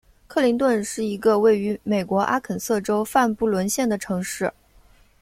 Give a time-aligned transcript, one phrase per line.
[0.25, 4.51] 克林顿是一个位于美国阿肯色州范布伦县的城市。